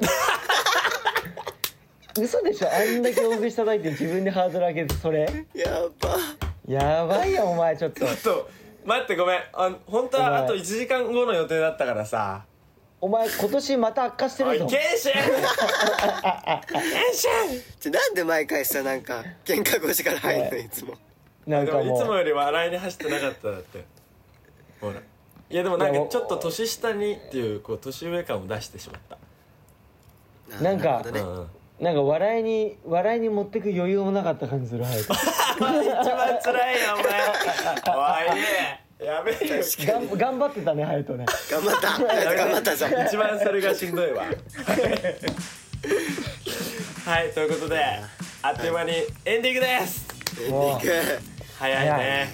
[2.22, 2.68] 嘘でしょ。
[2.72, 5.22] あんだけ大食し叩いて自分でハードル上げてそれ。
[5.56, 6.72] やば。
[6.72, 8.06] やばいよお前ちょっと。
[8.06, 8.52] ちょっと
[8.86, 9.40] 待ってごめん。
[9.54, 12.46] あ本当はあと1時間後の予定だったからさ
[13.02, 14.68] お前今年また悪化してるぞ。
[14.68, 15.14] ケンシン。
[15.14, 15.24] ケン
[17.14, 17.62] シン。
[17.80, 20.94] じゃなんで毎回さなんか喧嘩腰から入るのいつも。
[21.48, 23.86] でなんかもいつもより笑いに走ってなかっただって。
[24.82, 25.00] ほら。
[25.52, 29.18] いやでもなんかちょっと年下にっていうこう年上感を出してしまった。
[30.60, 31.50] あなんかなるほどね。
[31.80, 38.36] なんか笑いに笑いに持ってく余裕もなかった感じする隼人 一番辛いよお前。
[38.36, 41.26] おいやべえよがん頑張ってたね隼人ね。
[41.50, 41.98] 頑張った。
[42.36, 42.76] 頑張った。
[42.76, 44.26] じゃん一番それがしんどいわ。
[47.06, 47.82] はいということで
[48.42, 48.92] あっという間に
[49.26, 50.06] エンディングです。
[50.42, 50.92] エンディング。
[51.58, 51.92] 早いね。
[51.92, 52.28] 早い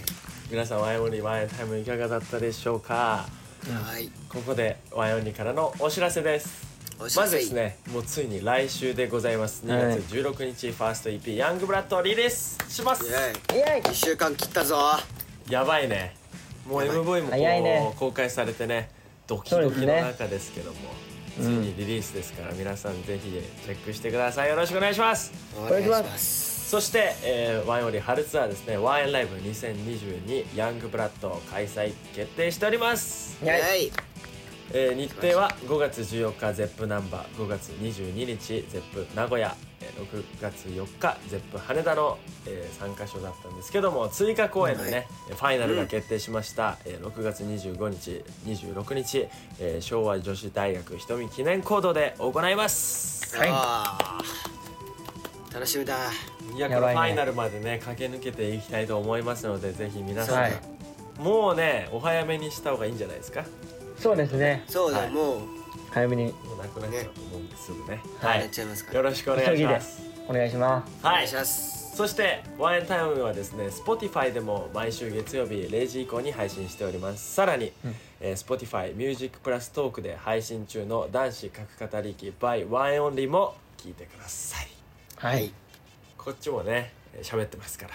[0.49, 3.27] 皆さんワイオニワインタイムいかがだったでしょうか？
[3.91, 4.09] はい。
[4.27, 6.65] ここでワイオニからのお知らせです。
[6.97, 9.61] まずですねもうついに来週でございます。
[9.65, 9.97] 2はい。
[10.01, 13.03] 月16日ファースト EP「ヤングブラッド」リリースします。
[13.05, 13.09] イ
[13.57, 13.81] エイ。
[13.81, 14.93] 1週間切ったぞ。
[15.49, 16.15] やばいね
[16.65, 17.93] もう MV も早いね。
[17.97, 18.89] 公開されてね
[19.27, 20.77] ドキドキの中ですけども
[21.39, 24.49] ついにリリースですから皆さんぜひチェックしてください。
[24.49, 25.33] よろしくお願いします。
[25.57, 26.69] お願いします。
[26.69, 28.77] そして、えーワンエンオンリー春ツアーですね。
[28.77, 33.37] ワンエンライブ2022ヤングブラッド開催決定しております。
[33.43, 33.91] イエイ
[34.73, 42.17] えー日程は5月14日ゼップなんば5月22日ゼップ名古屋えー6月4日ゼップ羽田の、
[42.47, 49.27] え3カ所だったんですけども追加公演でね、ファイナルが決定しました、えー6月25日26日、
[49.59, 53.37] えー昭和女子大学人見記念講堂で行います。
[53.37, 55.53] はい。
[55.53, 55.95] 楽しみだ。
[56.55, 56.95] いやこやばいね。
[56.95, 60.53] れファイナルまでね駆け抜けていきたいと思いますのでぜひ皆さん、はい
[61.19, 63.45] もうねお早めにした方がいいんじゃないですか？
[63.97, 64.63] そうですね。
[64.67, 65.11] そうだ、はい。
[65.11, 65.39] もう。
[65.91, 66.25] 早めに。
[66.25, 68.01] もうなくなっちゃうと思うんですぐね。
[68.19, 68.41] はい。
[68.41, 68.91] やっちゃいますか。
[68.91, 70.01] ら、よろしくお願いします。
[70.27, 71.05] お願いします。
[71.05, 71.95] はいお願いします。
[71.95, 77.33] そしてワンエンタイムはですね Spotify でも毎週月曜日0時以降に配信しております。
[77.33, 77.95] さらに、うん。
[78.19, 84.67] えー Spotify ミュージックプラストークで配信中の男子格語り機 by ワンエンオンリーも聞いてください。
[85.15, 85.51] はい。
[86.17, 87.91] こっちもねえー喋ってますから。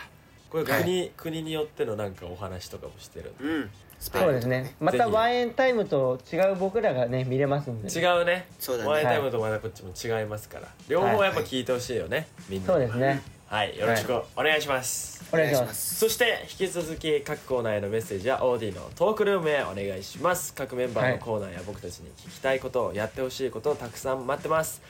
[0.49, 3.45] これ国,、国によってのなんかお話とかもしてるんで。
[3.45, 3.71] うん
[4.01, 4.25] スペイン。
[4.25, 4.75] そうですね。
[4.81, 8.49] またワンエンタイムと違う僕らがね見れますんで違うね。
[8.59, 8.91] そうだね。
[8.91, 10.69] ワンエンタイムとまたこっちも違いますから。
[10.89, 12.67] 両方やっぱ聞いてほしいよね、みんな。
[12.67, 13.23] そうですね。
[13.47, 14.15] はいよろしく。
[14.37, 15.97] お願いします、お願いします。
[15.97, 20.55] そして引き続き各コーナーへのメッセージはオーディのトークルームへお願いします。
[20.55, 24.81] 各メンバーのコーナーや僕たちに聞きたいことをやってほしいことをたくさん待ってます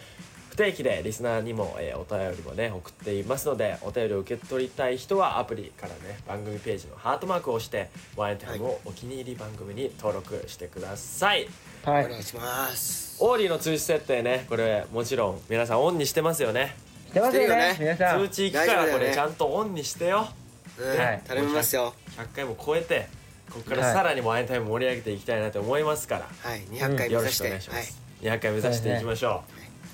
[0.50, 11.48] 不定期でリスナーにも、えーお便りもね送っていますのでお便りを受け取りたい人はアプリからね番組ページのハートマークを押してワンエンタイムをお気に入り番組に登録してください、
[11.84, 12.06] はい。
[12.06, 13.16] お願いします。
[13.22, 16.74] オーディの通知設定ねこれもちろん皆さんオンにしてますよね。
[17.08, 20.26] してますよね通知行くからこれちゃんとオンにしてよ。
[20.78, 21.94] うんはい頼みますよ。
[22.16, 23.08] 100回も超えて
[23.50, 23.94] ここからはい。
[23.94, 26.60] さらにワンエンタイム盛り上げていきたいなと思いますから、はい。
[26.62, 29.44] 200回目よろしく指してはいお願いします、200回目指していきましょ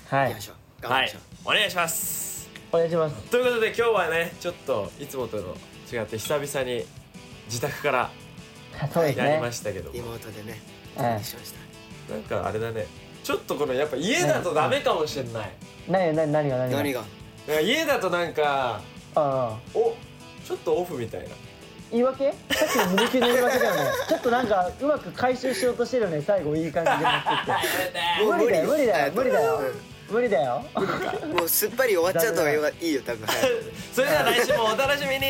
[0.09, 0.27] はい。
[0.27, 0.55] 行きましょう。
[0.87, 1.21] うはい頑張りましょう。
[1.45, 2.49] お願いします。
[2.71, 3.15] お願いします。
[3.29, 5.43] ということで今日はねちょっといつもとの
[5.91, 6.85] 違って久々に
[7.47, 8.09] 自宅から
[8.93, 10.59] そうですやりまねしたけども、リモートでね
[10.97, 11.53] おはい願いしまし
[12.07, 12.13] た。
[12.13, 12.85] なんかあれだね。
[13.23, 15.51] ちょっとこのやっぱ家だとダメかもしれない、
[15.89, 16.77] 何何何が何が？
[16.77, 17.01] 何が？
[17.47, 18.79] なんか家だとなんかあ
[19.15, 19.57] あ。
[19.73, 19.95] お
[20.45, 21.27] ちょっとオフみたいな。
[21.91, 22.31] 言い訳？
[22.31, 23.81] さっきの胸キュンの言い訳だよね。
[24.07, 26.21] ちょっとなんかうまく回収しようとしてるよね。
[26.21, 28.45] 最後いい感じで持ってって。
[28.45, 28.47] 無理。
[28.47, 29.55] だよ無理だよ無理だよ。
[29.55, 30.63] う無理だよ。
[31.25, 33.27] んもうすっぱり終わっちゃった方がいいよ多分。
[33.93, 35.25] それでは来週もお楽しみに。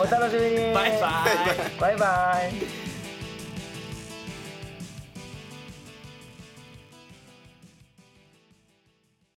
[0.00, 0.74] お楽しみに。
[0.74, 1.26] バイバ
[1.78, 1.80] イ。
[1.80, 2.40] バイバ
[2.86, 2.89] イ